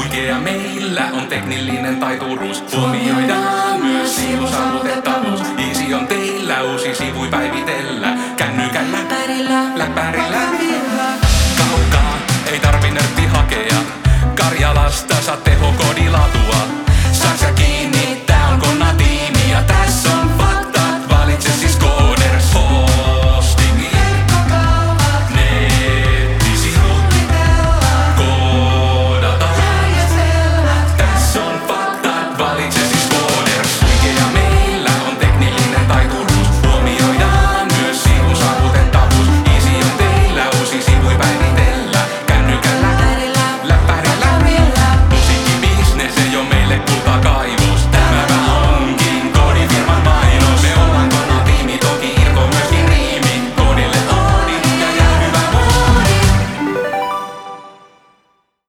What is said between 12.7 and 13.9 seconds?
nörtti hakea.